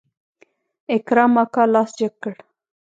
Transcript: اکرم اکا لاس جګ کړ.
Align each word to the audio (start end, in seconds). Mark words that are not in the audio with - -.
اکرم 0.93 1.33
اکا 1.43 1.63
لاس 1.73 1.89
جګ 1.97 2.13
کړ. 2.23 2.33